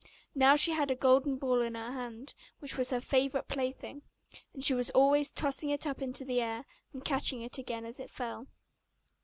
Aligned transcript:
Now 0.33 0.55
she 0.55 0.71
had 0.71 0.89
a 0.89 0.95
golden 0.95 1.35
ball 1.37 1.61
in 1.61 1.75
her 1.75 1.91
hand, 1.91 2.33
which 2.57 2.75
was 2.75 2.89
her 2.89 2.99
favourite 3.01 3.47
plaything; 3.47 4.01
and 4.51 4.63
she 4.63 4.73
was 4.73 4.89
always 4.89 5.31
tossing 5.31 5.69
it 5.69 5.85
up 5.85 6.01
into 6.01 6.25
the 6.25 6.41
air, 6.41 6.65
and 6.91 7.05
catching 7.05 7.43
it 7.43 7.59
again 7.59 7.85
as 7.85 7.99
it 7.99 8.09
fell. 8.09 8.47